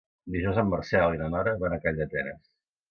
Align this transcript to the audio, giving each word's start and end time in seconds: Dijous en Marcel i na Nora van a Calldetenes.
Dijous 0.35 0.61
en 0.61 0.71
Marcel 0.71 1.13
i 1.17 1.21
na 1.21 1.31
Nora 1.37 1.57
van 1.67 1.77
a 1.77 1.81
Calldetenes. 1.87 2.43